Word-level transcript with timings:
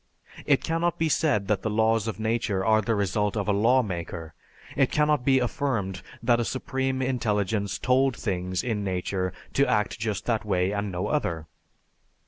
It 0.47 0.63
cannot 0.63 0.97
be 0.97 1.09
said 1.09 1.47
that 1.47 1.61
the 1.61 1.69
laws 1.69 2.07
of 2.07 2.19
nature 2.19 2.65
are 2.65 2.81
the 2.81 2.95
result 2.95 3.37
of 3.37 3.47
a 3.47 3.51
lawmaker; 3.53 4.33
it 4.75 4.89
cannot 4.89 5.23
be 5.23 5.37
affirmed 5.37 6.01
that 6.23 6.39
a 6.39 6.43
supreme 6.43 7.03
intelligence 7.03 7.77
told 7.77 8.17
things 8.17 8.63
in 8.63 8.83
nature 8.83 9.31
to 9.53 9.67
act 9.69 9.99
just 9.99 10.25
that 10.25 10.43
way 10.43 10.71
and 10.71 10.91
no 10.91 11.05
other. 11.05 11.45